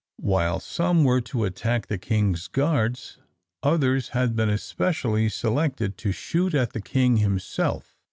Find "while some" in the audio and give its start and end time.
0.23-1.03